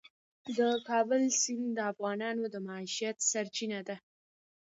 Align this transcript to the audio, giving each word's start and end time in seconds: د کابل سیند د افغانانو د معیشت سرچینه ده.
د 0.57 0.57
کابل 0.89 1.23
سیند 1.41 1.69
د 1.75 1.79
افغانانو 1.91 2.43
د 2.53 2.55
معیشت 2.67 3.17
سرچینه 3.31 3.79
ده. 3.87 3.95